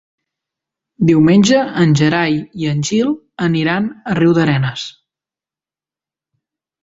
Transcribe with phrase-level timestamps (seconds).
[1.09, 3.11] Diumenge en Gerai i en Gil
[3.49, 4.87] aniran a Riudarenes.